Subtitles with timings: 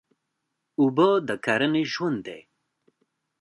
[0.79, 2.41] اوبه د کرنې ژوند دی.